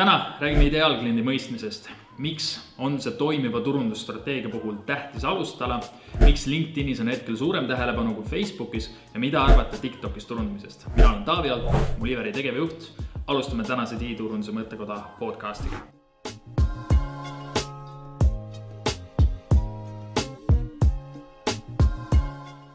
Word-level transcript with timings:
täna 0.00 0.36
räägime 0.40 0.64
ideaalkliendi 0.70 1.20
mõistmisest. 1.20 1.90
miks 2.20 2.46
on 2.78 2.98
see 3.00 3.12
toimiva 3.16 3.60
turundusstrateegia 3.64 4.48
puhul 4.52 4.78
tähtis 4.86 5.24
alustala, 5.24 5.78
miks 6.20 6.46
LinkedInis 6.46 7.00
on 7.00 7.08
hetkel 7.08 7.36
suurem 7.36 7.66
tähelepanu 7.68 8.14
kui 8.14 8.24
Facebookis 8.24 8.90
ja 9.14 9.20
mida 9.20 9.42
arvata 9.44 9.76
Tiktokis 9.76 10.24
turundamisest. 10.26 10.86
mina 10.96 11.10
olen 11.10 11.24
Taavi 11.24 11.50
Alt, 11.50 11.98
Muliveri 11.98 12.32
tegevjuht. 12.32 12.92
alustame 13.26 13.64
tänase 13.64 14.00
digiturunduse 14.00 14.52
mõttekoda 14.52 15.00
podcast'iga 15.18 15.76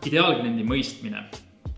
ideaalkliendi 0.06 0.64
mõistmine. 0.64 1.24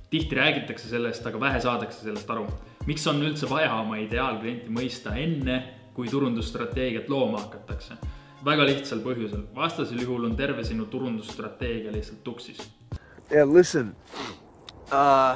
tihti 0.10 0.36
räägitakse 0.36 0.90
sellest, 0.90 1.26
aga 1.28 1.40
vähe 1.40 1.62
saadakse 1.62 2.04
sellest 2.04 2.30
aru. 2.30 2.48
Miks 2.88 3.08
on 3.08 3.22
üldse 3.22 3.50
vaja 3.50 3.74
oma 3.82 4.00
ideaalklienti 4.00 4.72
mõista 4.72 5.16
enne, 5.20 5.64
kui 5.94 6.08
turundusstrateegiat 6.10 7.10
looma 7.10 7.44
hakatakse? 7.44 7.98
väga 8.46 8.68
lihtsal 8.68 9.02
põhjusel, 9.04 9.48
vastasel 9.56 10.00
juhul 10.02 10.28
on 10.30 10.36
terve 10.38 10.64
sinu 10.64 10.86
turundusstrateegia 10.92 11.92
lihtsalt 11.92 12.24
tuksis. 12.24 12.62
Yeah, 13.32 13.50
listen. 13.50 13.96
Uh, 14.92 15.36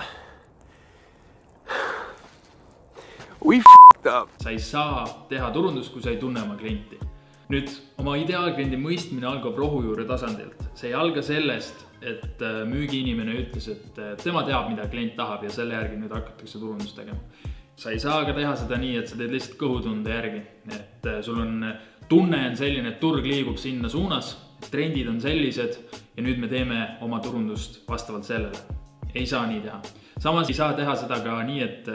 we 3.43 3.57
f***ed 3.57 4.07
up. 4.07 4.29
sa 4.39 4.49
ei 4.49 4.59
saa 4.59 5.03
teha 5.29 5.51
turundust, 5.51 5.91
kui 5.91 6.03
sa 6.03 6.13
ei 6.13 6.21
tunne 6.21 6.43
oma 6.43 6.55
klienti. 6.55 6.99
nüüd 7.51 7.67
oma 7.99 8.13
ideaalkliendi 8.15 8.77
mõistmine 8.79 9.27
algab 9.27 9.57
rohujuure 9.59 10.05
tasandilt. 10.07 10.61
see 10.73 10.93
ei 10.93 10.95
alga 10.95 11.21
sellest, 11.21 11.83
et 12.01 12.41
äh, 12.41 12.61
müügiinimene 12.67 13.37
ütles, 13.43 13.67
et 13.71 13.97
äh, 14.01 14.13
tema 14.21 14.43
teab, 14.47 14.69
mida 14.71 14.87
klient 14.89 15.15
tahab 15.17 15.45
ja 15.45 15.53
selle 15.53 15.77
järgi 15.77 15.99
nüüd 16.01 16.13
hakatakse 16.15 16.59
turundust 16.59 16.97
tegema. 16.97 17.19
sa 17.75 17.91
ei 17.91 17.99
saa 17.99 18.25
ka 18.25 18.33
teha 18.37 18.55
seda 18.59 18.77
nii, 18.77 18.97
et 18.99 19.09
sa 19.09 19.17
teed 19.17 19.31
lihtsalt 19.33 19.57
kõhutunde 19.57 20.11
järgi, 20.11 20.41
et 20.69 21.07
äh, 21.09 21.21
sul 21.25 21.39
on, 21.41 21.65
tunne 22.09 22.41
on 22.49 22.57
selline, 22.57 22.93
et 22.93 22.99
turg 23.01 23.25
liigub 23.25 23.57
sinna 23.57 23.89
suunas, 23.89 24.35
trendid 24.69 25.09
on 25.09 25.21
sellised 25.21 25.79
ja 26.17 26.23
nüüd 26.25 26.37
me 26.41 26.49
teeme 26.51 26.83
oma 27.01 27.21
turundust 27.23 27.81
vastavalt 27.89 28.27
sellele. 28.27 28.79
ei 29.15 29.25
saa 29.27 29.47
nii 29.47 29.61
teha 29.61 29.81
samas 30.19 30.49
ei 30.49 30.55
saa 30.55 30.73
teha 30.73 30.95
seda 30.99 31.19
ka 31.23 31.37
nii, 31.45 31.61
et, 31.63 31.87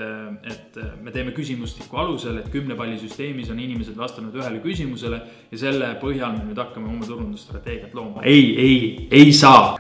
et 0.51 0.79
me 1.03 1.13
teeme 1.15 1.35
küsimustiku 1.37 2.01
alusel, 2.01 2.41
et 2.41 2.49
kümne 2.53 2.77
palli 2.79 2.99
süsteemis 3.01 3.51
on 3.53 3.61
inimesed 3.63 3.97
vastanud 3.99 4.35
ühele 4.37 4.63
küsimusele 4.65 5.21
ja 5.51 5.61
selle 5.61 5.93
põhjal 6.03 6.39
me 6.39 6.47
nüüd 6.49 6.61
hakkame 6.61 6.91
oma 6.91 7.07
turundusstrateegiat 7.07 7.95
looma. 7.95 8.25
ei, 8.25 8.49
ei, 8.61 9.09
ei 9.11 9.33
saa. 9.33 9.77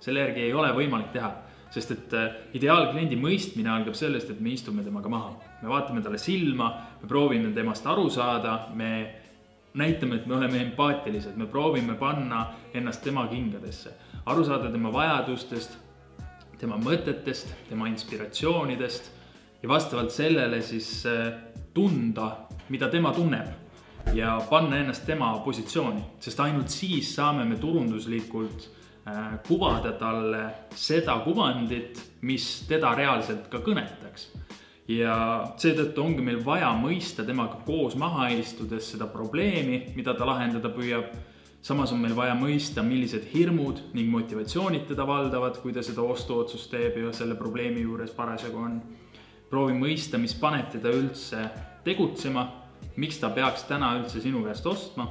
Selle 0.00 0.22
järgi 0.22 0.46
ei 0.46 0.54
ole 0.54 0.70
võimalik 0.76 1.10
teha, 1.14 1.32
sest 1.74 1.94
et 1.96 2.16
äh, 2.16 2.26
ideaalkliendi 2.58 3.18
mõistmine 3.18 3.72
algab 3.72 3.96
sellest, 3.98 4.30
et 4.30 4.40
me 4.40 4.52
istume 4.54 4.84
temaga 4.86 5.10
maha. 5.10 5.32
me 5.62 5.72
vaatame 5.72 6.02
talle 6.04 6.18
silma, 6.20 6.68
me 7.00 7.08
proovime 7.08 7.50
temast 7.54 7.86
aru 7.86 8.10
saada, 8.12 8.68
me 8.74 8.90
näitame, 9.74 10.20
et 10.20 10.26
me 10.26 10.36
oleme 10.36 10.60
empaatilised, 10.62 11.36
me 11.36 11.46
proovime 11.46 11.96
panna 11.98 12.46
ennast 12.74 13.02
tema 13.04 13.26
kingadesse, 13.28 13.92
aru 14.26 14.44
saada 14.44 14.70
tema 14.70 14.92
vajadustest 14.92 15.85
tema 16.60 16.78
mõtetest, 16.80 17.52
tema 17.68 17.88
inspiratsioonidest 17.90 19.10
ja 19.62 19.68
vastavalt 19.68 20.12
sellele 20.14 20.62
siis 20.62 20.90
äh, 21.08 21.32
tunda, 21.74 22.32
mida 22.72 22.88
tema 22.92 23.12
tunneb 23.12 23.66
ja 24.14 24.36
panna 24.50 24.78
ennast 24.80 25.06
tema 25.06 25.32
positsiooni, 25.44 26.02
sest 26.22 26.40
ainult 26.40 26.70
siis 26.72 27.10
saame 27.16 27.44
me 27.44 27.58
turunduslikult 27.60 28.68
äh, 29.08 29.38
kuvada 29.46 29.92
talle 29.98 30.42
seda 30.74 31.18
kuvandit, 31.24 32.00
mis 32.22 32.66
teda 32.68 32.94
reaalselt 32.94 33.48
ka 33.52 33.62
kõnetaks. 33.64 34.32
ja 34.88 35.14
seetõttu 35.58 35.98
ongi 35.98 36.22
meil 36.22 36.44
vaja 36.44 36.68
mõista 36.78 37.24
temaga 37.26 37.58
koos 37.66 37.96
maha 37.98 38.28
istudes 38.30 38.92
seda 38.92 39.08
probleemi, 39.10 39.80
mida 39.96 40.14
ta 40.14 40.26
lahendada 40.28 40.70
püüab 40.70 41.10
samas 41.66 41.90
on 41.92 41.98
meil 41.98 42.14
vaja 42.14 42.34
mõista, 42.38 42.82
millised 42.86 43.24
hirmud 43.32 43.80
ning 43.96 44.10
motivatsioonid 44.12 44.84
teda 44.86 45.06
valdavad, 45.06 45.58
kui 45.58 45.72
ta 45.74 45.82
seda 45.82 46.04
ostuotsust 46.06 46.70
teeb 46.70 47.00
ja 47.00 47.10
selle 47.16 47.34
probleemi 47.38 47.82
juures 47.82 48.12
parasjagu 48.14 48.60
on. 48.62 48.76
proovi 49.50 49.74
mõista, 49.78 50.18
mis 50.18 50.34
paneb 50.34 50.70
teda 50.70 50.90
üldse 50.94 51.42
tegutsema, 51.84 52.44
miks 52.96 53.18
ta 53.18 53.30
peaks 53.30 53.66
täna 53.66 53.92
üldse 53.98 54.22
sinu 54.22 54.44
käest 54.44 54.66
ostma. 54.66 55.08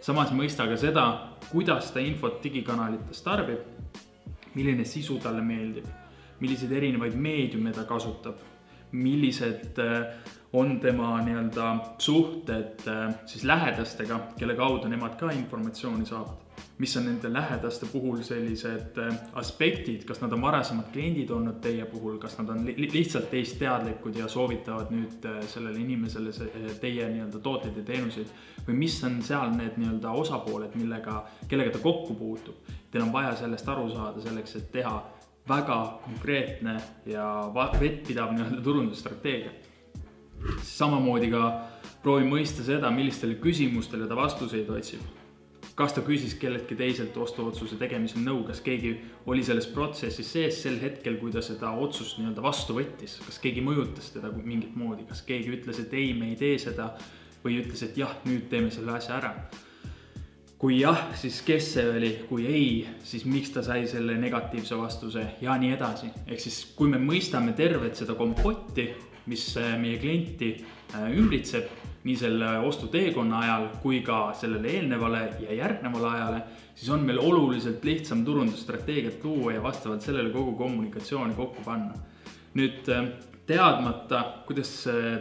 samas 0.00 0.32
mõista 0.32 0.68
ka 0.68 0.76
seda, 0.76 1.04
kuidas 1.50 1.92
ta 1.92 2.00
infot 2.00 2.42
digikanalites 2.42 3.22
tarbib, 3.22 3.60
milline 4.54 4.84
sisu 4.84 5.18
talle 5.18 5.42
meeldib, 5.42 5.86
milliseid 6.40 6.72
erinevaid 6.72 7.14
meediume 7.14 7.72
ta 7.72 7.84
kasutab, 7.84 8.36
millised 8.94 9.80
on 10.54 10.80
tema 10.80 11.20
nii-öelda 11.20 11.76
suhted 11.98 12.86
äh, 12.88 13.14
siis 13.26 13.44
lähedastega, 13.44 14.20
kelle 14.38 14.54
kaudu 14.54 14.88
nemad 14.88 15.16
ka 15.18 15.30
informatsiooni 15.30 16.06
saavad. 16.06 16.40
mis 16.78 16.96
on 16.96 17.04
nende 17.06 17.32
lähedaste 17.32 17.86
puhul 17.86 18.22
sellised 18.22 18.98
äh, 18.98 19.16
aspektid, 19.32 20.04
kas 20.04 20.20
nad 20.20 20.32
on 20.32 20.42
varasemad 20.42 20.92
kliendid 20.92 21.30
olnud 21.30 21.58
teie 21.62 21.84
puhul, 21.90 22.18
kas 22.18 22.38
nad 22.38 22.48
on 22.48 22.64
li 22.66 22.88
lihtsalt 22.92 23.30
teist 23.30 23.58
teadlikud 23.58 24.16
ja 24.16 24.28
soovitavad 24.28 24.94
nüüd 24.94 25.26
sellele 25.50 25.78
inimesele 25.80 26.30
teie 26.80 27.08
nii-öelda 27.10 27.38
tooteid 27.42 27.76
ja 27.76 27.84
teenuseid. 27.90 28.30
või 28.68 28.78
mis 28.78 29.02
on 29.04 29.22
seal 29.22 29.50
need 29.56 29.74
nii-öelda 29.76 30.10
osapooled, 30.10 30.74
millega, 30.74 31.24
kellega 31.48 31.74
ta 31.74 31.82
kokku 31.82 32.14
puutub. 32.14 32.54
Teil 32.90 33.02
on 33.04 33.12
vaja 33.12 33.34
sellest 33.36 33.68
aru 33.68 33.90
saada 33.90 34.22
selleks, 34.22 34.56
et 34.56 34.72
teha 34.72 35.02
väga 35.48 36.00
konkreetne 36.04 36.78
ja 37.06 37.26
vettpidav 37.80 38.32
nii-öelda 38.32 38.62
turundusstrateegia. 38.64 39.50
Samamoodi 40.62 41.28
ka 41.32 41.42
proovin 42.02 42.30
mõista 42.32 42.64
seda, 42.64 42.90
millistele 42.92 43.36
küsimustele 43.40 44.08
ta 44.08 44.16
vastuseid 44.16 44.70
otsib. 44.70 45.04
kas 45.74 45.90
ta 45.92 46.04
küsis 46.06 46.36
kelleltki 46.38 46.76
teiselt 46.78 47.16
ostuotsuse 47.18 47.74
tegemisel 47.74 48.22
nõu, 48.22 48.44
kas 48.46 48.60
keegi 48.62 48.92
oli 49.26 49.42
selles 49.42 49.66
protsessis 49.66 50.28
sees 50.32 50.60
sel 50.62 50.76
hetkel, 50.78 51.16
kui 51.18 51.32
ta 51.34 51.42
seda 51.42 51.72
otsust 51.74 52.20
nii-öelda 52.20 52.42
vastu 52.42 52.76
võttis, 52.76 53.16
kas 53.26 53.40
keegi 53.42 53.64
mõjutas 53.64 54.12
teda 54.14 54.30
mingit 54.36 54.76
moodi, 54.78 55.02
kas 55.08 55.24
keegi 55.26 55.50
ütles, 55.56 55.80
et 55.82 55.94
ei, 55.98 56.12
me 56.14 56.30
ei 56.30 56.36
tee 56.38 56.58
seda? 56.62 56.92
Või 57.44 57.58
ütles, 57.60 57.82
et 57.82 57.98
jah, 57.98 58.14
nüüd 58.24 58.46
teeme 58.48 58.70
selle 58.70 58.94
asja 58.94 59.18
ära 59.18 59.34
kui 60.64 60.78
jah, 60.80 61.10
siis 61.12 61.42
kes 61.44 61.66
see 61.74 61.82
oli, 61.92 62.10
kui 62.24 62.46
ei, 62.48 62.68
siis 63.04 63.26
miks 63.28 63.50
ta 63.52 63.60
sai 63.60 63.82
selle 63.84 64.14
negatiivse 64.16 64.78
vastuse 64.80 65.24
ja 65.44 65.58
nii 65.60 65.74
edasi. 65.74 66.08
ehk 66.24 66.40
siis, 66.40 66.62
kui 66.72 66.88
me 66.88 66.96
mõistame 66.96 67.52
tervet 67.52 68.00
seda 68.00 68.16
kompotti, 68.16 68.86
mis 69.28 69.44
äh, 69.60 69.74
meie 69.76 69.98
klienti 70.00 70.48
äh, 70.56 71.10
ümbritseb 71.18 71.68
nii 72.08 72.16
selle 72.16 72.54
ostuteekonna 72.64 73.42
ajal 73.44 73.68
kui 73.82 74.00
ka 74.06 74.22
sellele 74.40 74.72
eelnevale 74.78 75.22
ja 75.44 75.58
järgnevale 75.60 76.10
ajale, 76.14 76.40
siis 76.72 76.88
on 76.96 77.04
meil 77.04 77.20
oluliselt 77.20 77.84
lihtsam 77.84 78.24
turundusstrateegiat 78.24 79.20
luua 79.20 79.58
ja 79.58 79.62
vastavalt 79.68 80.08
sellele 80.08 80.32
kogu 80.32 80.56
kommunikatsiooni 80.64 81.36
kokku 81.36 81.68
panna. 81.68 81.92
nüüd 82.56 82.88
äh, 82.88 83.12
teadmata, 83.44 84.24
kuidas 84.48 84.72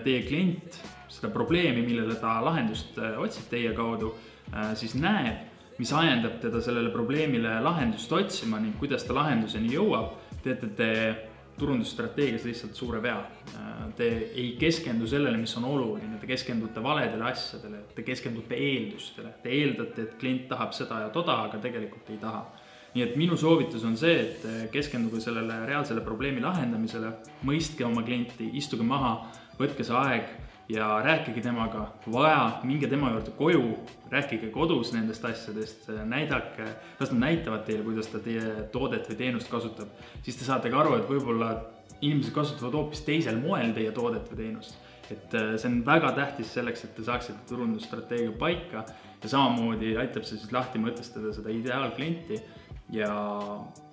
teie 0.08 0.24
klient 0.24 0.80
seda 1.24 1.34
probleemi, 1.34 1.86
millele 1.88 2.20
ta 2.20 2.38
lahendust 2.44 3.00
otsib 3.00 3.48
teie 3.52 3.72
kaudu, 3.78 4.12
siis 4.76 4.98
näeb, 5.00 5.50
mis 5.80 5.92
ajendab 5.96 6.40
teda 6.44 6.62
sellele 6.62 6.92
probleemile 6.94 7.58
lahendust 7.64 8.12
otsima 8.14 8.60
ning 8.62 8.76
kuidas 8.80 9.08
ta 9.08 9.16
lahenduseni 9.16 9.72
jõuab, 9.74 10.18
teete 10.44 10.70
te 10.78 10.90
turundusstrateegias 11.58 12.46
lihtsalt 12.48 12.76
suure 12.76 13.00
vea. 13.02 13.20
Te 13.98 14.08
ei 14.34 14.56
keskendu 14.60 15.08
sellele, 15.10 15.38
mis 15.38 15.54
on 15.60 15.68
oluline, 15.70 16.18
te 16.22 16.30
keskendute 16.30 16.82
valedele 16.82 17.28
asjadele, 17.30 17.84
te 17.94 18.06
keskendute 18.06 18.58
eeldustele. 18.58 19.36
Te 19.44 19.54
eeldate, 19.54 20.08
et 20.08 20.16
klient 20.22 20.48
tahab 20.50 20.74
seda 20.74 21.04
ja 21.06 21.12
toda, 21.14 21.44
aga 21.48 21.62
tegelikult 21.62 22.10
ei 22.10 22.20
taha. 22.22 22.46
nii 22.94 23.02
et 23.02 23.16
minu 23.18 23.34
soovitus 23.34 23.82
on 23.90 23.96
see, 23.98 24.20
et 24.22 24.44
keskenduge 24.70 25.18
sellele 25.22 25.56
reaalsele 25.66 26.02
probleemi 26.06 26.44
lahendamisele, 26.44 27.10
mõistke 27.42 27.82
oma 27.88 28.04
klienti, 28.06 28.52
istuge 28.54 28.86
maha, 28.86 29.16
võtke 29.58 29.82
see 29.82 29.96
aeg 29.98 30.28
ja 30.70 31.02
rääkige 31.04 31.42
temaga, 31.42 31.88
vaja, 32.12 32.60
minge 32.64 32.88
tema 32.88 33.12
juurde 33.12 33.32
koju, 33.38 33.64
rääkige 34.12 34.50
kodus 34.54 34.94
nendest 34.94 35.26
asjadest, 35.26 35.90
näidake, 36.06 36.68
las 37.00 37.12
nad 37.12 37.20
näitavad 37.20 37.66
teile, 37.68 37.84
kuidas 37.84 38.08
ta 38.12 38.22
teie 38.24 38.68
toodet 38.72 39.10
või 39.10 39.20
teenust 39.20 39.52
kasutab. 39.52 39.92
siis 40.24 40.40
te 40.40 40.48
saate 40.48 40.72
ka 40.72 40.80
aru, 40.80 40.96
et 41.02 41.10
võib-olla 41.10 41.52
inimesed 42.02 42.34
kasutavad 42.36 42.80
hoopis 42.80 43.04
teisel 43.04 43.40
moel 43.42 43.74
teie 43.76 43.92
toodet 43.92 44.32
või 44.32 44.40
teenust. 44.44 44.80
et 45.12 45.36
äh, 45.36 45.56
see 45.60 45.70
on 45.70 45.82
väga 45.86 46.14
tähtis 46.16 46.54
selleks, 46.54 46.84
et 46.84 46.96
te 46.96 47.04
saaksite 47.04 47.44
turundusstrateegia 47.50 48.32
paika. 48.40 48.86
Ja 49.24 49.30
samamoodi 49.30 49.94
aitab 49.98 50.26
see 50.28 50.36
siis 50.36 50.52
lahti 50.52 50.80
mõtestada 50.84 51.30
seda 51.32 51.52
ideaalklienti 51.52 52.42
ja, 52.92 53.12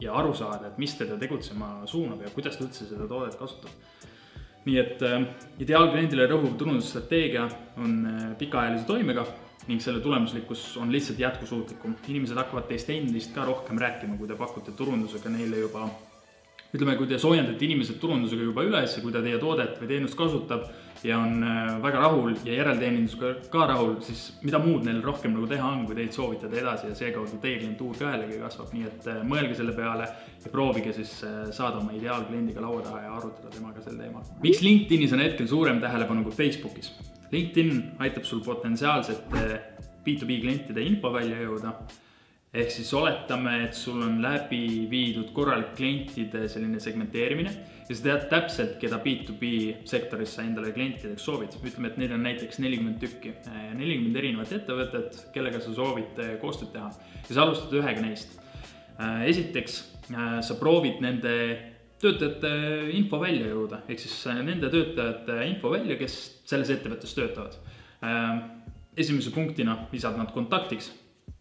ja 0.03 0.15
aru 0.19 0.33
saada, 0.35 0.67
et 0.67 0.79
mis 0.79 0.95
teda 0.99 1.19
tegutsema 1.19 1.85
suunab 1.87 2.25
ja 2.25 2.33
kuidas 2.35 2.59
ta 2.59 2.67
üldse 2.67 2.89
seda 2.89 3.07
toodet 3.11 3.37
kasutab 3.39 3.71
nii 4.71 4.79
et 4.81 5.03
äh, 5.07 5.23
ideaalkliendile 5.63 6.29
rõhuv 6.31 6.55
turundusstrateegia 6.61 7.47
on 7.83 7.97
äh, 8.07 8.27
pikaajalise 8.39 8.87
toimega 8.87 9.27
ning 9.69 9.83
selle 9.83 10.01
tulemuslikkus 10.01 10.77
on 10.81 10.93
lihtsalt 10.93 11.19
jätkusuutlikum. 11.21 11.97
inimesed 12.09 12.39
hakkavad 12.39 12.69
teist 12.71 12.91
endist 12.91 13.35
ka 13.35 13.45
rohkem 13.45 13.79
rääkima, 13.79 14.17
kui 14.19 14.29
te 14.29 14.39
pakute 14.39 14.73
turundusega 14.73 15.31
neile 15.31 15.61
juba 15.67 15.89
ütleme, 16.71 16.95
kui 16.99 17.09
te 17.11 17.19
soojendate 17.19 17.67
inimesed 17.67 17.99
turundusega 18.03 18.45
juba 18.47 18.63
üles 18.67 18.95
ja 18.95 19.03
kui 19.03 19.13
ta 19.15 19.23
teie 19.25 19.39
toodet 19.43 19.79
või 19.81 19.89
teenust 19.91 20.17
kasutab 20.19 20.69
ja 21.03 21.19
on 21.19 21.43
äh, 21.43 21.71
väga 21.83 22.03
rahul 22.03 22.35
ja 22.45 22.55
järelteenindusega 22.59 23.33
ka 23.53 23.67
rahul, 23.71 23.95
siis 24.05 24.27
mida 24.45 24.61
muud 24.63 24.85
neil 24.87 25.01
rohkem 25.05 25.33
nagu 25.35 25.49
teha 25.51 25.67
on, 25.67 25.87
kui 25.89 25.97
teid 25.99 26.13
soovitada 26.15 26.59
edasi 26.61 26.91
ja 26.91 26.99
seekaudu 26.99 27.41
teie 27.43 27.59
klientuur 27.63 27.97
ka 27.99 28.13
jällegi 28.13 28.41
kasvab, 28.43 28.75
nii 28.77 28.89
et 28.89 29.09
äh, 29.11 29.23
mõelge 29.27 29.57
selle 29.59 29.75
peale 29.77 30.09
ja 30.45 30.53
proovige 30.53 30.93
siis 30.97 31.15
äh, 31.27 31.41
saada 31.57 31.81
oma 31.81 31.97
ideaalkliendiga 31.97 32.63
laua 32.65 32.85
taha 32.87 33.07
ja 33.07 33.15
arutada 33.17 33.55
temaga 33.55 33.83
sel 33.87 33.97
teemal. 33.99 34.29
miks 34.45 34.63
LinkedInis 34.67 35.17
on 35.17 35.25
hetkel 35.25 35.49
suurem 35.51 35.81
tähelepanu 35.83 36.27
kui 36.29 36.37
Facebookis? 36.37 36.93
LinkedIn 37.33 37.97
aitab 38.03 38.27
sul 38.27 38.45
potentsiaalsete 38.45 39.49
B2B 40.05 40.41
klientide 40.43 40.85
info 40.85 41.13
välja 41.15 41.41
jõuda 41.43 41.75
ehk 42.51 42.73
siis 42.75 42.89
oletame, 42.99 43.53
et 43.69 43.77
sul 43.79 44.01
on 44.03 44.17
läbi 44.23 44.89
viidud 44.91 45.29
korralik 45.35 45.77
klientide 45.79 46.49
selline 46.51 46.81
segmenteerimine 46.83 47.53
ja 47.87 47.95
sa 47.95 48.03
tead 48.03 48.27
täpselt, 48.33 48.73
keda 48.83 48.99
B2B 49.05 49.51
sektoris 49.87 50.35
sa 50.35 50.43
endale 50.43 50.73
klientideks 50.75 51.25
soovid. 51.27 51.55
ütleme, 51.63 51.93
et 51.93 52.01
neid 52.03 52.15
on 52.15 52.23
näiteks 52.27 52.59
nelikümmend 52.59 52.99
tükki, 53.03 53.37
nelikümmend 53.79 54.19
erinevat 54.19 54.53
ettevõtet, 54.59 55.19
kellega 55.35 55.63
sa 55.63 55.75
soovid 55.75 56.19
koostööd 56.43 56.73
teha 56.75 56.91
ja 57.29 57.35
sa 57.35 57.43
alustad 57.47 57.77
ühega 57.79 58.03
neist. 58.03 58.39
esiteks 59.27 59.81
sa 60.11 60.55
proovid 60.59 60.99
nende 61.01 61.35
töötajate 62.03 62.51
info 62.97 63.21
välja 63.21 63.47
jõuda, 63.47 63.85
ehk 63.87 64.01
siis 64.03 64.17
nende 64.43 64.71
töötajate 64.73 65.39
info 65.47 65.71
välja, 65.71 65.99
kes 66.01 66.17
selles 66.51 66.71
ettevõttes 66.75 67.15
töötavad. 67.15 67.55
esimese 68.97 69.31
punktina 69.31 69.87
lisad 69.93 70.19
nad 70.19 70.33
kontaktiks 70.35 70.91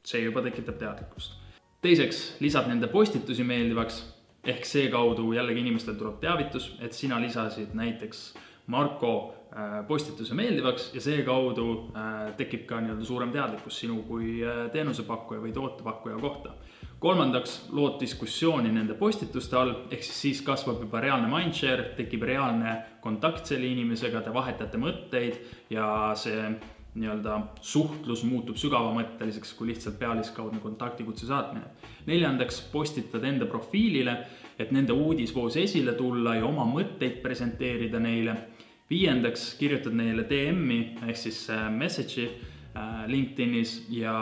see 0.06 0.24
juba 0.24 0.42
tekitab 0.46 0.80
teadlikkust. 0.80 1.38
teiseks, 1.82 2.36
lisad 2.40 2.68
nende 2.68 2.88
postitusi 2.92 3.44
meeldivaks, 3.44 4.04
ehk 4.44 4.66
seekaudu 4.66 5.34
jällegi 5.34 5.64
inimestel 5.64 5.96
tuleb 6.00 6.20
teavitus, 6.20 6.74
et 6.82 6.94
sina 6.94 7.20
lisasid 7.22 7.76
näiteks 7.76 8.34
Marko 8.70 9.36
äh, 9.56 9.88
postituse 9.88 10.36
meeldivaks 10.38 10.92
ja 10.94 11.02
seekaudu 11.02 11.68
äh, 11.98 12.34
tekib 12.38 12.68
ka 12.70 12.82
nii-öelda 12.84 13.06
suurem 13.06 13.32
teadlikkus 13.34 13.80
sinu 13.82 14.04
kui 14.06 14.38
äh, 14.46 14.68
teenusepakkuja 14.74 15.42
või 15.42 15.54
tootepakkuja 15.56 16.20
kohta. 16.22 16.54
kolmandaks, 17.00 17.70
lood 17.72 17.96
diskussiooni 18.02 18.72
nende 18.76 18.94
postituste 18.94 19.56
all, 19.56 19.72
ehk 19.90 20.04
siis 20.04 20.22
siis 20.22 20.42
kasvab 20.46 20.82
juba 20.84 21.00
reaalne 21.00 21.30
mindshare, 21.32 21.94
tekib 21.98 22.26
reaalne 22.28 22.76
kontakt 23.02 23.48
selle 23.48 23.72
inimesega, 23.72 24.22
te 24.22 24.34
vahetate 24.36 24.78
mõtteid 24.78 25.40
ja 25.72 26.12
see 26.20 26.44
nii-öelda 26.98 27.36
suhtlus 27.62 28.24
muutub 28.26 28.58
sügavamõtteliseks 28.58 29.54
kui 29.58 29.70
lihtsalt 29.70 30.00
pealiskaudne 30.00 30.60
kontaktikutse 30.64 31.28
saatmine. 31.30 31.66
neljandaks, 32.06 32.62
postitad 32.72 33.24
enda 33.24 33.46
profiilile, 33.46 34.18
et 34.60 34.72
nende 34.72 34.94
uudisvoos 34.94 35.58
esile 35.58 35.94
tulla 35.94 36.36
ja 36.36 36.46
oma 36.46 36.66
mõtteid 36.66 37.22
presenteerida 37.22 38.00
neile. 38.00 38.36
viiendaks, 38.90 39.54
kirjutad 39.60 39.94
neile 39.94 40.24
DM-i 40.26 40.80
ehk 41.08 41.18
siis 41.18 41.50
äh, 41.50 41.68
message'i 41.70 42.30
LinkedInis 43.10 43.90
ja 43.94 44.14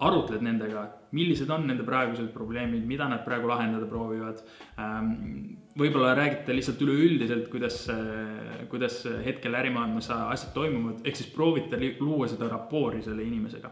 arutled 0.00 0.42
nendega, 0.44 0.86
millised 1.16 1.50
on 1.50 1.66
nende 1.68 1.84
praegused 1.84 2.30
probleemid, 2.34 2.86
mida 2.86 3.08
nad 3.10 3.24
praegu 3.26 3.50
lahendada 3.50 3.88
proovivad 3.90 4.40
ähm, 4.78 5.58
võib-olla 5.78 6.14
räägite 6.18 6.54
lihtsalt 6.54 6.82
üleüldiselt, 6.84 7.46
kuidas, 7.50 7.84
kuidas 8.70 9.02
hetkel 9.24 9.54
ärimaailmas 9.60 10.10
asjad 10.10 10.52
toimuvad, 10.56 11.04
ehk 11.06 11.20
siis 11.20 11.30
proovite 11.34 11.78
luua 12.00 12.28
seda 12.30 12.50
rapoori 12.50 13.02
selle 13.04 13.24
inimesega. 13.26 13.70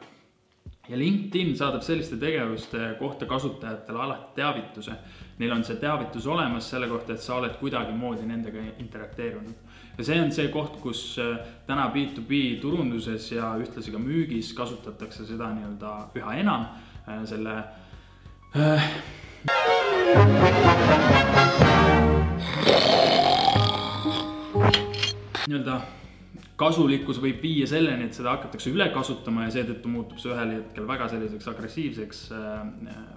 ja 0.89 0.97
LinkedIn 0.97 1.57
saadab 1.57 1.83
selliste 1.85 2.17
tegevuste 2.17 2.95
kohta 2.99 3.27
kasutajatele 3.29 3.99
alati 4.01 4.39
teavituse. 4.39 4.95
Neil 5.39 5.53
on 5.53 5.65
see 5.65 5.77
teavitus 5.77 6.27
olemas 6.27 6.71
selle 6.71 6.89
kohta, 6.89 7.13
et 7.13 7.21
sa 7.21 7.37
oled 7.37 7.59
kuidagimoodi 7.61 8.25
nendega 8.27 8.63
interakteerunud. 8.79 9.68
Ja 9.99 10.05
see 10.07 10.21
on 10.23 10.33
see 10.33 10.49
koht, 10.55 10.79
kus 10.83 11.03
äh, 11.19 11.39
täna 11.67 11.89
B2B 11.95 12.61
turunduses 12.63 13.33
ja 13.33 13.51
ühtlasi 13.59 13.93
ka 13.95 14.01
müügis 14.03 14.53
kasutatakse 14.57 15.27
seda 15.27 15.51
nii-öelda 15.57 15.95
üha 16.19 16.37
enam 16.39 16.69
äh, 17.09 17.25
selle 17.27 17.57
äh, 18.55 18.91
kasulikkus 26.59 27.21
võib 27.23 27.43
viia 27.43 27.67
selleni, 27.71 28.09
et 28.09 28.17
seda 28.17 28.33
hakatakse 28.35 28.73
üle 28.73 28.89
kasutama 28.95 29.47
ja 29.47 29.55
seetõttu 29.55 29.91
muutub 29.93 30.19
see 30.19 30.33
ühel 30.35 30.57
hetkel 30.57 30.89
väga 30.89 31.07
selliseks 31.13 31.51
agressiivseks 31.53 32.23
äh, 32.35 32.57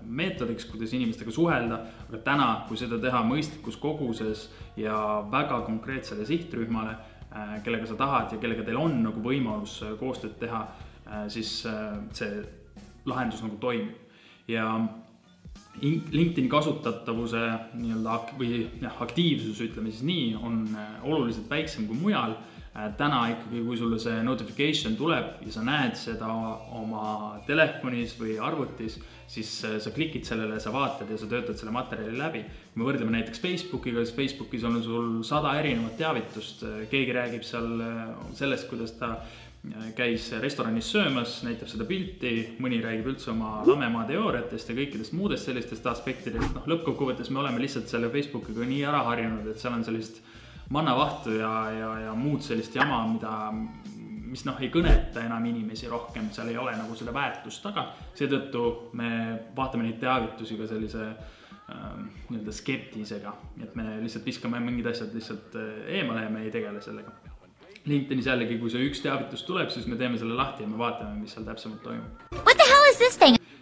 meetodiks, 0.06 0.68
kuidas 0.70 0.94
inimestega 0.98 1.34
suhelda. 1.34 1.82
aga 2.10 2.22
täna, 2.28 2.50
kui 2.70 2.78
seda 2.78 3.02
teha 3.02 3.24
mõistlikus 3.26 3.80
koguses 3.82 4.48
ja 4.78 4.96
väga 5.32 5.64
konkreetsele 5.66 6.28
sihtrühmale, 6.30 6.96
äh, 7.32 7.58
kellega 7.66 7.90
sa 7.90 7.98
tahad 8.00 8.36
ja 8.36 8.42
kellega 8.42 8.68
teil 8.68 8.78
on 8.82 9.02
nagu 9.04 9.26
võimalus 9.26 9.82
äh, 9.86 9.98
koostööd 10.00 10.38
teha, 10.42 10.66
siis 11.28 11.66
see 12.16 12.28
lahendus 13.10 13.42
nagu 13.44 13.58
toimib 13.60 13.98
ja 14.48 14.68
LinkedIni 15.82 16.50
kasutatavuse 16.52 17.42
nii-öelda 17.80 18.18
või 18.38 18.66
jah, 18.82 18.98
aktiivsus, 19.02 19.62
ütleme 19.66 19.92
siis 19.92 20.04
nii, 20.06 20.26
on 20.38 20.66
äh, 20.76 20.98
oluliselt 21.08 21.50
väiksem 21.50 21.88
kui 21.90 21.98
mujal. 21.98 22.36
Äh, 22.71 22.85
täna 22.95 23.25
ikkagi, 23.27 23.59
kui 23.68 23.75
sulle 23.75 23.97
see 24.00 24.21
notification 24.23 24.94
tuleb 24.95 25.41
ja 25.44 25.51
sa 25.51 25.63
näed 25.68 25.97
seda 26.00 26.29
oma 26.79 27.41
telefonis 27.44 28.13
või 28.15 28.38
arvutis, 28.39 28.95
siis 29.27 29.50
äh, 29.68 29.75
sa 29.83 29.91
klikid 29.91 30.23
sellele, 30.23 30.56
sa 30.63 30.71
vaatad 30.71 31.12
ja 31.12 31.18
sa 31.19 31.27
töötad 31.27 31.59
selle 31.59 31.73
materjali 31.75 32.15
läbi. 32.15 32.45
kui 32.71 32.79
me 32.79 32.88
võrdleme 32.88 33.18
näiteks 33.18 33.44
Facebookiga, 33.44 34.06
siis 34.06 34.15
Facebookis 34.15 34.63
on 34.63 34.79
sul 34.85 35.12
sada 35.27 35.51
erinevat 35.59 36.00
teavitust, 36.00 36.63
keegi 36.94 37.19
räägib 37.19 37.44
seal 37.44 37.68
sellest, 38.39 38.69
kuidas 38.71 38.95
ta 38.95 39.18
käis 39.97 40.31
restoranis 40.39 40.88
söömas, 40.95 41.41
näitab 41.44 41.68
seda 41.68 41.83
pilti, 41.85 42.56
mõni 42.63 42.79
räägib 42.81 43.12
üldse 43.12 43.33
oma 43.35 43.65
lamemaa 43.68 44.07
teooriatest 44.07 44.71
ja 44.71 44.79
kõikidest 44.79 45.13
muudest 45.19 45.51
sellistest 45.51 45.91
aspektidest, 45.91 46.56
noh, 46.56 46.71
lõppkokkuvõttes 46.71 47.35
me 47.35 47.44
oleme 47.44 47.59
lihtsalt 47.59 47.91
selle 47.91 48.07
Facebookiga 48.15 48.63
nii 48.63 48.85
ära 48.88 49.03
harjunud, 49.12 49.51
et 49.51 49.59
seal 49.59 49.75
on 49.75 49.83
sellist 49.83 50.23
mannavahtu 50.71 51.35
ja, 51.35 51.51
ja, 51.71 51.91
ja 52.07 52.13
muud 52.15 52.44
sellist 52.45 52.75
jama, 52.75 53.01
mida, 53.12 53.33
mis 54.31 54.45
noh, 54.47 54.59
ei 54.63 54.71
kõneta 54.73 55.23
enam 55.25 55.45
inimesi 55.50 55.89
rohkem, 55.91 56.29
seal 56.33 56.51
ei 56.51 56.59
ole 56.59 56.75
nagu 56.79 56.95
seda 56.97 57.13
väärtust 57.15 57.63
taga. 57.65 57.89
seetõttu 58.15 58.94
me 59.00 59.12
vaatame 59.56 59.88
neid 59.88 60.00
teavitusi 60.00 60.57
ka 60.59 60.69
sellise 60.69 61.09
äh, 61.12 61.83
nii-öelda 62.29 62.56
skeptisega, 62.56 63.35
et 63.63 63.75
me 63.75 64.00
lihtsalt 64.03 64.25
viskame 64.25 64.63
mingid 64.63 64.88
asjad 64.94 65.13
lihtsalt 65.18 65.59
äh, 65.59 65.83
eemale 66.00 66.25
ja 66.27 66.31
me 66.31 66.45
ei 66.47 66.53
tegele 66.53 66.81
sellega 66.81 67.13
LinkedInis 67.85 68.27
jällegi, 68.29 68.59
kui 68.62 68.69
see 68.69 68.83
üks 68.85 69.00
teavitus 69.01 69.41
tuleb, 69.47 69.71
siis 69.73 69.88
me 69.89 69.97
teeme 69.97 70.19
selle 70.21 70.35
lahti 70.38 70.62
ja 70.62 70.69
me 70.69 70.77
vaatame, 70.77 71.16
mis 71.18 71.33
seal 71.33 71.47
täpsemalt 71.47 71.81
toimub. 71.81 72.19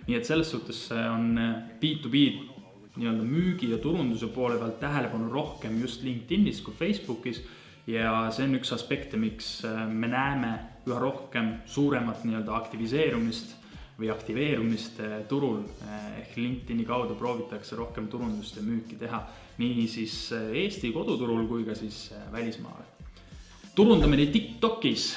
nii 0.10 0.18
et 0.18 0.26
selles 0.28 0.50
suhtes 0.52 0.90
on 0.92 1.32
B2B 1.80 2.24
äh, 2.28 2.59
nii-öelda 3.00 3.26
müügi 3.26 3.72
ja 3.72 3.80
turunduse 3.82 4.28
poole 4.34 4.60
pealt 4.60 4.80
tähelepanu 4.82 5.32
rohkem 5.32 5.80
just 5.82 6.04
LinkedInis 6.04 6.62
kui 6.66 6.76
Facebookis. 6.76 7.42
ja 7.88 8.28
see 8.30 8.46
on 8.46 8.60
üks 8.60 8.74
aspekte, 8.76 9.18
miks 9.18 9.64
äh, 9.66 9.88
me 9.88 10.08
näeme 10.12 10.52
üha 10.86 11.00
rohkem 11.00 11.56
suuremat 11.66 12.26
nii-öelda 12.28 12.54
aktiviseerumist 12.60 13.56
või 14.00 14.12
aktiveerumist 14.14 15.00
äh, 15.02 15.18
turul. 15.28 15.64
ehk 16.20 16.38
LinkedIni 16.38 16.86
kaudu 16.86 17.16
proovitakse 17.16 17.76
rohkem 17.76 18.08
turundust 18.08 18.58
ja 18.60 18.64
müüki 18.64 19.00
teha 19.00 19.24
nii 19.60 19.88
siis 19.88 20.32
Eesti 20.34 20.94
koduturul 20.96 21.48
kui 21.48 21.66
ka 21.66 21.76
siis 21.76 22.14
välismaal 22.32 22.86
turundamine 23.80 24.26
Tiktokis, 24.26 25.14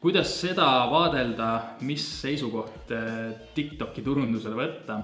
kuidas 0.00 0.34
seda 0.40 0.66
vaadelda, 0.90 1.78
mis 1.88 2.04
seisukoht 2.20 2.90
Tiktoki 3.54 4.04
turundusele 4.04 4.58
võtta? 4.58 4.98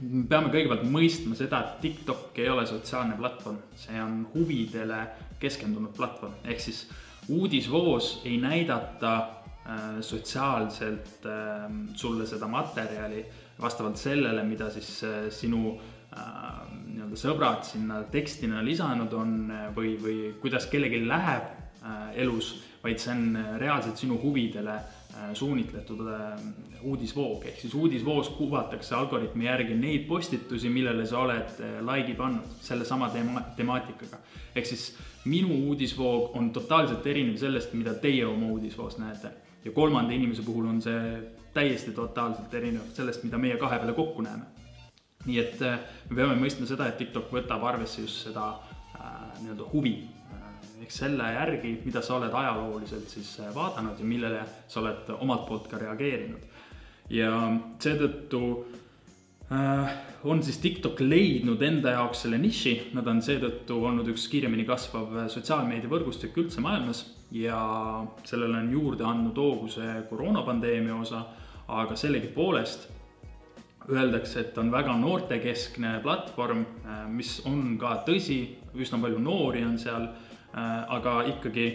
Peame 0.00 0.52
kõigepealt 0.52 0.84
mõistma 0.92 1.36
seda, 1.38 1.62
et 1.62 1.80
TikTok 1.84 2.38
ei 2.42 2.50
ole 2.52 2.66
sotsiaalne 2.68 3.16
platvorm, 3.18 3.58
see 3.78 3.98
on 4.02 4.22
huvidele 4.34 5.00
keskendunud 5.40 5.94
platvorm, 5.96 6.36
ehk 6.44 6.62
siis 6.62 6.84
uudisvoos 7.32 8.20
ei 8.28 8.38
näidata 8.40 9.12
äh, 9.16 9.84
sotsiaalselt 10.00 11.26
äh, 11.26 11.66
sulle 11.94 12.26
seda 12.28 12.48
materjali 12.48 13.24
vastavalt 13.60 13.96
sellele, 14.00 14.44
mida 14.44 14.70
siis 14.70 14.98
äh, 15.04 15.20
sinu 15.34 15.76
nii-öelda 16.16 17.16
sõbrad 17.20 17.66
sinna 17.66 17.98
tekstina 18.08 18.62
lisanud 18.64 19.12
on 19.12 19.32
või, 19.76 19.90
või 20.00 20.14
kuidas 20.40 20.64
kellelgi 20.70 21.02
läheb 21.04 21.50
Äh, 21.86 22.22
elus, 22.22 22.64
vaid 22.82 22.98
see 22.98 23.12
on 23.12 23.36
äh, 23.36 23.58
reaalselt 23.60 24.00
sinu 24.00 24.16
huvidele 24.18 24.72
äh, 24.74 24.95
suunitletud 25.34 26.00
uudisvoog, 26.82 27.44
ehk 27.48 27.60
siis 27.60 27.74
uudisvoos 27.74 28.28
kuvatakse 28.36 28.94
algoritmi 28.94 29.46
järgi 29.46 29.74
neid 29.78 30.06
postitusi, 30.08 30.68
millele 30.72 31.06
sa 31.06 31.22
oled 31.24 31.62
like'i 31.86 32.16
pannud, 32.18 32.56
sellesama 32.60 33.08
teema, 33.14 33.42
temaatikaga. 33.56 34.18
ehk 34.54 34.66
siis 34.66 34.90
minu 35.24 35.54
uudisvoog 35.68 36.36
on 36.36 36.50
totaalselt 36.50 37.06
erinev 37.06 37.36
sellest, 37.40 37.74
mida 37.74 37.94
teie 37.94 38.26
oma 38.26 38.46
uudisvoos 38.46 38.98
näete. 38.98 39.30
ja 39.64 39.72
kolmanda 39.72 40.12
inimese 40.12 40.42
puhul 40.42 40.66
on 40.66 40.82
see 40.82 41.22
täiesti 41.54 41.92
totaalselt 41.92 42.54
erinev 42.54 42.92
sellest, 42.94 43.24
mida 43.24 43.38
meie 43.38 43.56
kahe 43.56 43.78
peale 43.78 43.92
kokku 43.92 44.22
näeme. 44.22 44.44
nii 45.26 45.38
et 45.38 45.62
äh, 45.62 45.78
me 46.08 46.16
peame 46.16 46.36
mõistma 46.38 46.68
seda, 46.68 46.86
et 46.86 46.98
TikTok 46.98 47.32
võtab 47.32 47.64
arvesse 47.66 48.04
just 48.04 48.28
seda 48.28 48.50
äh, 48.52 49.40
nii-öelda 49.40 49.72
huvi 49.72 49.96
äh, 50.76 50.82
ehk 50.82 50.92
selle 50.92 51.30
järgi, 51.32 51.76
mida 51.84 52.02
sa 52.02 52.16
oled 52.16 52.34
ajalooliselt 52.34 53.08
siis 53.08 53.36
äh, 53.40 53.52
vaadanud 53.54 53.98
ja 53.98 54.08
millele 54.08 54.42
sa 54.68 54.80
oled 54.80 55.12
omalt 55.18 55.46
poolt 55.48 55.68
ka 55.70 55.78
reageerinud. 55.80 56.42
ja 57.10 57.30
seetõttu 57.78 58.40
äh, 59.52 59.96
on 60.24 60.42
siis 60.42 60.58
TikTok 60.58 61.00
leidnud 61.00 61.62
enda 61.62 61.94
jaoks 61.94 62.24
selle 62.24 62.38
niši, 62.38 62.90
nad 62.94 63.06
on 63.06 63.22
seetõttu 63.22 63.78
olnud 63.84 64.08
üks 64.10 64.26
kiiremini 64.28 64.64
kasvav 64.66 65.28
sotsiaalmeediavõrgustik 65.30 66.36
üldse 66.36 66.60
maailmas 66.60 67.04
ja 67.30 67.60
sellele 68.24 68.58
on 68.58 68.72
juurde 68.72 69.06
andnud 69.06 69.38
hoogu 69.38 69.68
see 69.70 70.02
koroonapandeemia 70.10 70.98
osa, 70.98 71.24
aga 71.68 71.96
sellegipoolest 71.96 72.88
öeldakse, 73.90 74.40
et 74.40 74.58
on 74.58 74.70
väga 74.70 74.96
noortekeskne 74.98 76.00
platvorm, 76.02 76.64
mis 77.14 77.38
on 77.46 77.76
ka 77.78 78.00
tõsi, 78.06 78.40
üsna 78.74 78.98
palju 79.02 79.20
noori 79.22 79.62
on 79.66 79.76
seal, 79.78 80.08
aga 80.54 81.22
ikkagi 81.32 81.66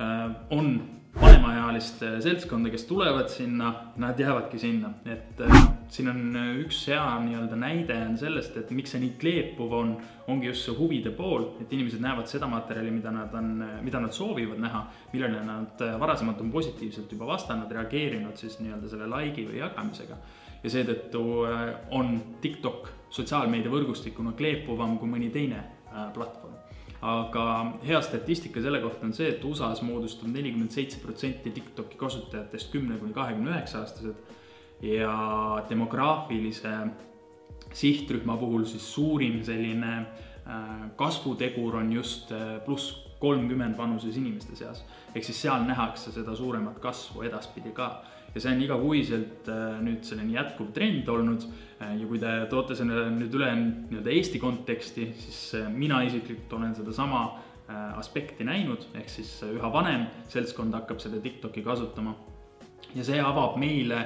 äh, 0.00 0.30
on 0.50 0.76
vanemaealist 1.20 2.02
seltskonda, 2.20 2.70
kes 2.70 2.84
tulevad 2.88 3.28
sinna, 3.30 3.72
nad 3.96 4.18
jäävadki 4.18 4.58
sinna, 4.58 4.90
et 5.06 5.40
äh, 5.40 5.66
siin 5.88 6.10
on 6.10 6.38
üks 6.64 6.80
hea 6.90 7.02
nii-öelda 7.22 7.58
näide 7.58 7.96
on 8.08 8.16
sellest, 8.18 8.56
et 8.58 8.70
miks 8.74 8.94
see 8.94 9.02
nii 9.02 9.12
kleepuv 9.20 9.76
on, 9.78 9.92
ongi 10.30 10.50
just 10.50 10.66
see 10.66 10.74
huvide 10.74 11.12
pool, 11.14 11.46
et 11.62 11.72
inimesed 11.72 12.02
näevad 12.02 12.30
seda 12.30 12.48
materjali, 12.50 12.90
mida 12.94 13.12
nad 13.14 13.34
on, 13.38 13.52
mida 13.86 14.02
nad 14.02 14.14
soovivad 14.16 14.58
näha, 14.62 14.82
millele 15.12 15.44
nad 15.46 15.84
varasemalt 16.00 16.42
on 16.42 16.50
positiivselt 16.54 17.12
juba 17.14 17.30
vastanud, 17.30 17.70
reageerinud 17.78 18.40
siis 18.40 18.58
nii-öelda 18.62 18.90
selle 18.90 19.10
like'i 19.14 19.46
või 19.52 19.62
jagamisega. 19.62 20.18
ja 20.64 20.70
seetõttu 20.72 21.22
äh, 21.44 21.62
on 21.92 22.14
TikTok 22.40 22.90
sotsiaalmeediavõrgustikuna 23.14 24.32
kleepuvam 24.34 24.98
kui 24.98 25.10
mõni 25.12 25.30
teine 25.30 25.60
äh, 25.60 26.08
platvorm 26.14 26.54
aga 27.04 27.46
hea 27.84 28.00
statistika 28.00 28.62
selle 28.64 28.80
kohta 28.80 29.04
on 29.04 29.12
see, 29.12 29.28
et 29.34 29.42
USA-s 29.44 29.82
moodustab 29.84 30.30
nelikümmend 30.32 30.72
seitse 30.72 31.00
protsenti 31.02 31.52
Tiktoki 31.52 31.98
kasutajatest 32.00 32.72
kümne 32.72 32.96
kuni 33.00 33.12
kahekümne 33.12 33.52
üheksa 33.52 33.82
aastased. 33.84 34.32
ja 34.82 35.12
demograafilise 35.68 36.72
sihtrühma 37.72 38.36
puhul 38.36 38.64
siis 38.68 38.86
suurim 38.94 39.38
selline 39.44 39.92
äh, 39.96 40.90
kasvutegur 40.96 41.76
on 41.76 41.92
just 41.92 42.32
äh, 42.32 42.58
pluss 42.64 43.06
kolmkümmend 43.20 43.78
vanuses 43.78 44.16
inimeste 44.16 44.56
seas. 44.56 44.84
ehk 45.14 45.24
siis 45.24 45.42
seal 45.42 45.64
nähakse 45.68 46.12
seda 46.12 46.36
suuremat 46.36 46.78
kasvu 46.78 47.22
edaspidi 47.22 47.72
ka 47.72 48.02
ja 48.34 48.42
see 48.42 48.50
on 48.50 48.62
igakuiselt 48.64 49.48
äh, 49.50 49.78
nüüd 49.84 50.02
selline 50.06 50.34
jätkuv 50.34 50.72
trend 50.74 51.08
olnud. 51.10 51.46
Äh, 51.78 51.94
ja 52.00 52.08
kui 52.10 52.20
te 52.22 52.34
toote 52.50 52.76
selle 52.78 53.06
nüüd 53.14 53.34
üle 53.38 53.50
nii-öelda 53.54 54.14
Eesti 54.14 54.40
konteksti, 54.42 55.08
siis 55.22 55.40
äh, 55.60 55.70
mina 55.70 56.02
isiklikult 56.06 56.58
olen 56.58 56.76
sedasama 56.76 57.24
aspekti 57.96 58.44
näinud, 58.44 58.82
ehk 58.92 59.06
siis 59.08 59.28
üha 59.46 59.70
vanem 59.72 60.02
seltskond 60.28 60.74
hakkab 60.76 60.98
seda 61.00 61.16
TikTok'i 61.24 61.62
kasutama. 61.64 62.12
ja 62.94 63.04
see 63.06 63.16
avab 63.24 63.56
meile 63.56 64.02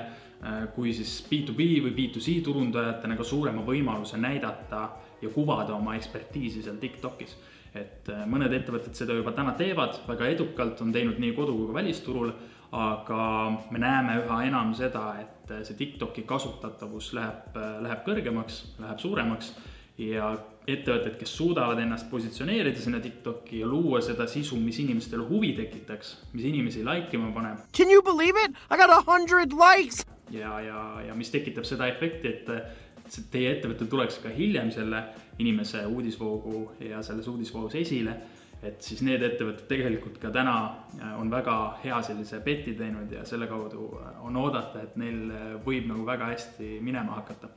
kui 0.76 0.92
siis 0.94 1.16
B2B 1.26 1.66
või 1.82 1.90
B2C 1.96 2.36
turundajatena 2.46 3.16
ka 3.18 3.26
suurema 3.26 3.64
võimaluse 3.66 4.14
näidata 4.22 4.84
ja 5.18 5.32
kuvada 5.34 5.74
oma 5.74 5.96
ekspertiisi 5.98 6.62
seal 6.62 6.78
TikTok'is 6.78 7.34
et 7.74 8.12
mõned 8.30 8.54
ettevõtted 8.54 8.94
seda 8.94 9.18
juba 9.18 9.34
täna 9.34 9.56
teevad 9.58 9.98
väga 10.06 10.30
edukalt, 10.36 10.78
on 10.80 10.94
teinud 10.94 11.18
nii 11.18 11.34
kodu 11.34 11.56
kui 11.58 11.66
ka 11.72 11.80
välisturul 11.80 12.30
aga 12.72 13.22
me 13.70 13.80
näeme 13.80 14.18
üha 14.24 14.42
enam 14.48 14.74
seda, 14.76 15.14
et 15.22 15.52
see 15.64 15.76
Tiktoki 15.78 16.26
kasutatavus 16.28 17.12
läheb, 17.16 17.56
läheb 17.84 18.04
kõrgemaks, 18.04 18.60
läheb 18.82 19.00
suuremaks 19.00 19.54
ja 19.98 20.34
ettevõtted, 20.68 21.16
kes 21.18 21.32
suudavad 21.38 21.80
ennast 21.80 22.10
positsioneerida 22.10 22.80
sinna 22.82 23.00
Tiktoki 23.00 23.62
ja 23.62 23.68
luua 23.70 24.02
seda 24.04 24.26
sisu, 24.28 24.58
mis 24.60 24.78
inimestele 24.82 25.24
huvi 25.30 25.54
tekitaks, 25.56 26.14
mis 26.34 26.44
inimesi 26.50 26.84
like 26.84 27.16
ima 27.16 27.32
paneb. 27.34 27.64
Can 27.76 27.90
you 27.90 28.02
believe 28.04 28.36
it? 28.44 28.52
I 28.70 28.76
got 28.76 28.92
a 28.92 29.00
hundred 29.06 29.56
likes. 29.56 30.04
ja, 30.30 30.60
ja, 30.60 31.00
ja 31.06 31.14
mis 31.14 31.30
tekitab 31.32 31.64
seda 31.64 31.88
efekti, 31.88 32.28
et 32.28 33.24
teie 33.32 33.54
ettevõte 33.54 33.88
tuleks 33.88 34.20
ka 34.20 34.28
hiljem 34.28 34.68
selle 34.74 35.06
inimese 35.40 35.86
uudisvoogu 35.88 36.66
ja 36.84 37.00
selles 37.02 37.28
uudisvoos 37.32 37.74
esile 37.80 38.18
et 38.62 38.82
siis 38.82 39.02
need 39.06 39.22
ettevõtted 39.22 39.68
tegelikult 39.70 40.16
ka 40.22 40.32
täna 40.34 40.56
äh, 40.98 41.12
on 41.20 41.30
väga 41.30 41.54
hea 41.84 42.00
sellise 42.06 42.40
beti 42.44 42.74
teinud 42.78 43.12
ja 43.14 43.22
selle 43.28 43.46
kaudu 43.50 43.92
äh, 44.00 44.08
on 44.26 44.36
oodata, 44.40 44.82
et 44.82 44.96
neil 44.98 45.30
äh, 45.30 45.52
võib 45.64 45.86
nagu 45.90 46.06
väga 46.06 46.32
hästi 46.32 46.78
minema 46.82 47.20
hakata. 47.20 47.50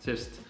sest 0.00 0.40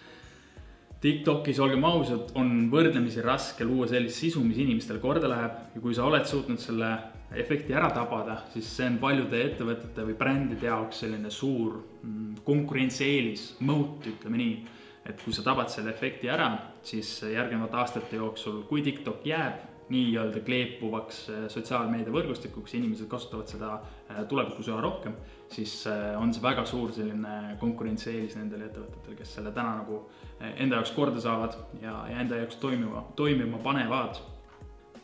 TikTokis, 1.03 1.59
olgem 1.59 1.83
ausad, 1.83 2.29
on 2.39 2.69
võrdlemisi 2.71 3.19
raske 3.21 3.65
luua 3.67 3.89
sellist 3.91 4.21
sisu, 4.21 4.39
mis 4.47 4.61
inimestele 4.63 5.01
korda 5.03 5.27
läheb 5.27 5.75
ja 5.75 5.81
kui 5.83 5.95
sa 5.95 6.05
oled 6.07 6.23
suutnud 6.29 6.61
selle 6.63 6.93
efekti 7.35 7.75
ära 7.75 7.89
tabada, 7.91 8.37
siis 8.53 8.69
see 8.77 8.87
on 8.87 9.01
paljude 9.01 9.41
ettevõtete 9.49 10.05
või 10.07 10.15
brändide 10.15 10.69
jaoks 10.69 11.03
selline 11.03 11.31
suur 11.33 11.75
mm, 11.81 12.39
konkurentsieelis, 12.47 13.49
moat, 13.67 14.07
ütleme 14.13 14.39
nii. 14.39 14.55
et 15.03 15.19
kui 15.19 15.35
sa 15.35 15.43
tabad 15.43 15.67
selle 15.67 15.91
efekti 15.91 16.29
ära, 16.31 16.47
siis 16.87 17.09
järgnevate 17.27 17.75
aastate 17.81 18.15
jooksul, 18.15 18.61
kui 18.69 18.85
TikTok 18.85 19.25
jääb 19.27 19.72
nii-öelda 19.91 20.41
kleepuvaks 20.45 21.19
äh, 21.29 21.45
sotsiaalmeediavõrgustikuks 21.51 22.73
ja 22.73 22.79
inimesed 22.79 23.07
kasutavad 23.11 23.49
seda 23.51 23.71
äh, 23.75 24.21
tulevikus 24.29 24.69
üha 24.71 24.79
rohkem, 24.83 25.15
siis 25.51 25.75
äh, 25.89 26.13
on 26.19 26.33
see 26.33 26.43
väga 26.43 26.65
suur 26.69 26.93
selline 26.95 27.57
konkurentsieelis 27.61 28.37
nendele 28.39 28.69
ettevõtetele, 28.69 29.17
kes 29.19 29.33
selle 29.37 29.51
täna 29.55 29.79
nagu 29.81 30.03
enda 30.43 30.79
jaoks 30.79 30.93
korda 30.95 31.21
saavad 31.23 31.57
ja, 31.81 31.97
ja 32.11 32.21
enda 32.23 32.39
jaoks 32.41 32.59
toimima, 32.61 33.03
toimima 33.15 33.59
panevad. 33.63 34.21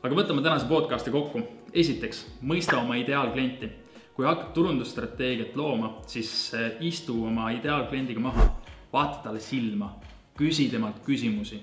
aga 0.02 0.16
võtame 0.16 0.44
tänase 0.44 0.68
podcast'i 0.68 1.12
kokku. 1.12 1.44
esiteks, 1.74 2.26
mõista 2.42 2.80
oma 2.80 2.96
ideaalklienti. 2.96 3.70
kui 4.16 4.26
hakkad 4.26 4.52
turundusstrateegiat 4.54 5.56
looma, 5.56 6.02
siis 6.08 6.52
istu 6.80 7.26
oma 7.26 7.52
ideaalkliendiga 7.56 8.20
maha, 8.20 8.50
vaata 8.94 9.24
talle 9.24 9.40
silma, 9.40 9.94
küsi 10.36 10.70
temalt 10.72 11.00
küsimusi, 11.06 11.62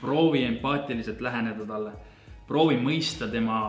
proovi 0.00 0.44
empaatiliselt 0.44 1.20
läheneda 1.20 1.66
talle 1.66 1.92
proovi 2.46 2.76
mõista 2.80 3.28
tema 3.30 3.60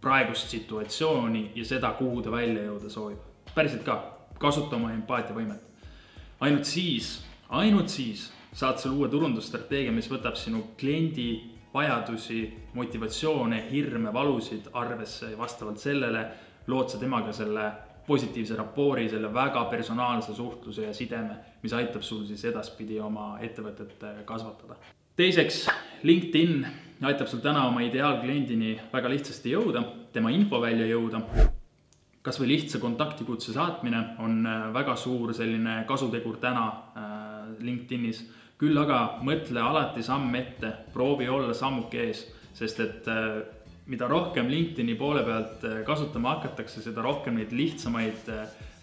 praegust 0.00 0.50
situatsiooni 0.52 1.50
ja 1.54 1.64
seda, 1.64 1.92
kuhu 1.98 2.22
ta 2.22 2.30
välja 2.30 2.66
jõuda 2.68 2.90
soovib. 2.90 3.18
päriselt 3.54 3.82
ka, 3.84 3.96
kasuta 4.38 4.76
oma 4.76 4.92
empaatiavõimet. 4.92 5.60
ainult 6.40 6.64
siis, 6.64 7.24
ainult 7.48 7.88
siis 7.88 8.32
saad 8.52 8.78
sa 8.78 8.88
luua 8.88 9.08
turundusstrateegia, 9.08 9.92
mis 9.92 10.10
võtab 10.10 10.36
sinu 10.36 10.62
kliendi 10.80 11.56
vajadusi, 11.74 12.52
motivatsioone, 12.74 13.66
hirme, 13.70 14.12
valusid 14.12 14.70
arvesse 14.72 15.30
ja 15.30 15.38
vastavalt 15.38 15.78
sellele 15.78 16.26
lood 16.66 16.88
sa 16.88 16.98
temaga 16.98 17.32
selle 17.32 17.72
positiivse 18.06 18.56
rapoori, 18.56 19.08
selle 19.10 19.28
väga 19.34 19.64
personaalse 19.70 20.34
suhtluse 20.34 20.86
ja 20.86 20.94
sideme, 20.94 21.36
mis 21.62 21.72
aitab 21.72 22.02
sul 22.02 22.24
siis 22.26 22.44
edaspidi 22.44 23.00
oma 23.00 23.38
ettevõtet 23.42 24.04
kasvatada. 24.24 24.76
teiseks, 25.16 25.66
LinkedIn 26.02 26.66
aitab 27.04 27.28
sul 27.28 27.42
täna 27.44 27.66
oma 27.68 27.82
ideaalkliendini 27.84 28.72
väga 28.92 29.10
lihtsasti 29.12 29.52
jõuda, 29.52 29.82
tema 30.12 30.30
infovälja 30.32 30.86
jõuda. 30.88 31.20
kasvõi 32.26 32.48
lihtsa 32.48 32.80
kontaktikutse 32.82 33.52
saatmine 33.52 34.00
on 34.18 34.46
äh, 34.46 34.62
väga 34.74 34.96
suur 34.96 35.34
selline 35.34 35.84
kasutegur 35.86 36.40
täna 36.42 36.66
äh, 36.96 37.04
LinkedInis. 37.60 38.24
küll 38.58 38.78
aga 38.78 39.18
mõtle 39.22 39.60
alati 39.60 40.02
samm 40.02 40.34
ette, 40.34 40.72
proovi 40.92 41.28
olla 41.28 41.54
sammuke 41.54 42.00
ees, 42.06 42.24
sest 42.54 42.80
et 42.80 43.08
äh, 43.08 43.42
mida 43.86 44.08
rohkem 44.08 44.48
LinkedIni 44.48 44.94
poole 44.94 45.22
pealt 45.22 45.62
kasutama 45.86 46.34
hakatakse, 46.36 46.82
seda 46.82 47.02
rohkem 47.02 47.36
neid 47.36 47.52
lihtsamaid 47.52 48.32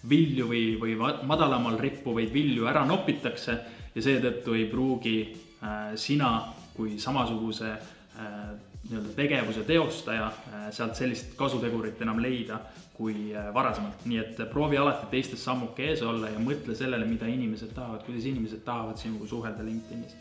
vilju 0.08 0.48
või, 0.48 0.78
või 0.80 0.96
madalamal 1.26 1.80
rippuvaid 1.80 2.32
vilju 2.34 2.70
ära 2.70 2.86
nopitakse 2.86 3.58
ja 3.96 4.02
seetõttu 4.02 4.54
ei 4.54 4.70
pruugi 4.72 5.18
sina 5.96 6.30
kui 6.76 6.98
samasuguse 7.00 7.74
nii-öelda 8.90 9.14
tegevuse 9.16 9.64
teostaja, 9.64 10.26
äh, 10.28 10.68
sealt 10.72 10.96
sellist 10.96 11.36
kasutegurit 11.40 12.02
enam 12.04 12.20
leida 12.22 12.60
kui 12.94 13.32
äh, 13.32 13.48
varasemalt, 13.54 14.04
nii 14.06 14.20
et 14.20 14.42
proovi 14.52 14.78
alati 14.78 15.08
teistest 15.12 15.44
sammuke 15.48 15.88
ees 15.88 16.04
olla 16.04 16.30
ja 16.30 16.42
mõtle 16.42 16.76
sellele, 16.76 17.08
mida 17.08 17.30
inimesed 17.32 17.72
tahavad, 17.76 18.04
kuidas 18.06 18.28
inimesed 18.30 18.64
tahavad 18.66 19.00
sinuga 19.00 19.28
suhelda 19.28 19.64
LinkedInis. 19.64 20.16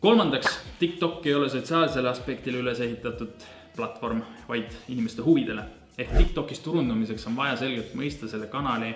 kolmandaks, 0.00 0.58
TikTok 0.78 1.26
ei 1.26 1.34
ole 1.34 1.48
sotsiaalsele 1.48 2.08
aspektile 2.08 2.58
üles 2.64 2.80
ehitatud 2.80 3.44
platvorm, 3.76 4.22
vaid 4.48 4.72
inimeste 4.88 5.22
huvidele. 5.22 5.64
ehk 5.98 6.16
TikTokis 6.16 6.60
turundamiseks 6.60 7.26
on 7.26 7.36
vaja 7.36 7.56
selgelt 7.56 7.94
mõista 7.94 8.28
selle 8.28 8.46
kanali 8.46 8.94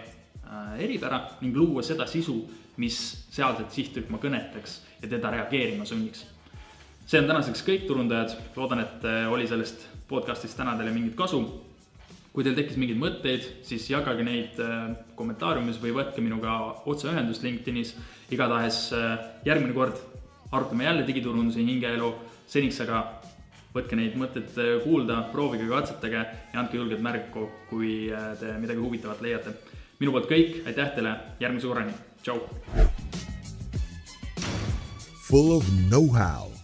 eripära 0.79 1.21
ning 1.41 1.57
luua 1.57 1.83
seda 1.83 2.07
sisu, 2.07 2.41
mis 2.77 2.97
sealset 3.31 3.71
sihtrühma 3.71 4.19
kõnetaks 4.19 4.81
ja 5.03 5.09
teda 5.09 5.31
reageerima 5.31 5.85
sunniks 5.85 6.25
see 7.09 7.21
on 7.23 7.29
tänaseks 7.29 7.63
kõik, 7.65 7.87
turundajad, 7.89 8.35
loodan, 8.57 8.83
et 8.85 9.07
äh, 9.09 9.25
oli 9.33 9.49
sellest 9.49 9.87
podcast'ist 10.11 10.59
täna 10.59 10.75
teile 10.77 10.93
mingit 10.93 11.17
kasu. 11.17 11.41
kui 12.33 12.45
teil 12.45 12.55
tekkis 12.55 12.77
mingeid 12.79 12.99
mõtteid, 13.01 13.47
siis 13.67 13.89
jagage 13.91 14.23
neid 14.23 14.59
kommentaariumis 15.19 15.81
või 15.83 15.91
võtke 15.97 16.23
minuga 16.23 16.53
otseühendust 16.87 17.43
LinkedInis. 17.43 17.97
igatahes 18.31 18.93
järgmine 19.45 19.75
kord 19.75 19.97
arutame 20.53 20.85
jälle 20.85 21.07
digiturunduse 21.07 21.59
hingeelu, 21.59 22.13
seniks 22.47 22.79
aga 22.85 23.01
võtke 23.75 23.97
neid 23.97 24.15
mõtteid 24.15 24.55
kuulda, 24.85 25.23
proovige, 25.33 25.67
katsetage 25.69 26.21
ja 26.53 26.61
andke 26.61 26.77
julgelt 26.77 27.03
märku, 27.03 27.49
kui 27.71 28.13
te 28.39 28.53
midagi 28.61 28.79
huvitavat 28.79 29.21
leiate. 29.21 29.57
minu 29.99 30.13
poolt 30.13 30.31
kõik, 30.31 30.63
aitäh 30.67 30.95
teile, 30.95 31.17
järgmise 31.41 31.67
korrani, 31.67 31.93
tšau. 32.23 32.39
Full 35.27 35.57
of 35.57 35.67
know-how 35.91 36.58